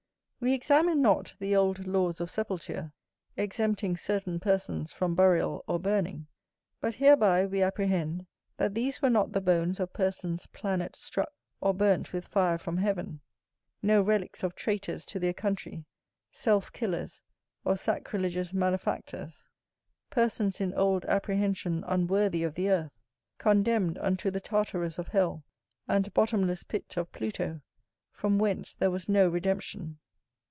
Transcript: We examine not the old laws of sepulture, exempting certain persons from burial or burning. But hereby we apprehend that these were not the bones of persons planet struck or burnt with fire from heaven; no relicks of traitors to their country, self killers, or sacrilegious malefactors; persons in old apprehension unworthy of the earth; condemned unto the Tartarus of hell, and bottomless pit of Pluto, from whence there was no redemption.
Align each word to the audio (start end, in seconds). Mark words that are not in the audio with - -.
We 0.43 0.55
examine 0.55 1.03
not 1.03 1.35
the 1.37 1.55
old 1.55 1.85
laws 1.85 2.19
of 2.19 2.31
sepulture, 2.31 2.93
exempting 3.37 3.95
certain 3.95 4.39
persons 4.39 4.91
from 4.91 5.13
burial 5.13 5.63
or 5.67 5.77
burning. 5.79 6.25
But 6.79 6.95
hereby 6.95 7.45
we 7.45 7.61
apprehend 7.61 8.25
that 8.57 8.73
these 8.73 9.03
were 9.03 9.09
not 9.11 9.33
the 9.33 9.39
bones 9.39 9.79
of 9.79 9.93
persons 9.93 10.47
planet 10.47 10.95
struck 10.95 11.31
or 11.59 11.75
burnt 11.75 12.11
with 12.11 12.25
fire 12.27 12.57
from 12.57 12.77
heaven; 12.77 13.21
no 13.83 14.03
relicks 14.03 14.41
of 14.43 14.55
traitors 14.55 15.05
to 15.05 15.19
their 15.19 15.35
country, 15.35 15.85
self 16.31 16.73
killers, 16.73 17.21
or 17.63 17.77
sacrilegious 17.77 18.51
malefactors; 18.51 19.45
persons 20.09 20.59
in 20.59 20.73
old 20.73 21.05
apprehension 21.05 21.83
unworthy 21.85 22.41
of 22.41 22.55
the 22.55 22.67
earth; 22.67 22.99
condemned 23.37 23.99
unto 23.99 24.31
the 24.31 24.41
Tartarus 24.41 24.97
of 24.97 25.09
hell, 25.09 25.43
and 25.87 26.11
bottomless 26.15 26.63
pit 26.63 26.97
of 26.97 27.11
Pluto, 27.11 27.61
from 28.09 28.39
whence 28.39 28.73
there 28.73 28.89
was 28.89 29.07
no 29.07 29.29
redemption. 29.29 29.99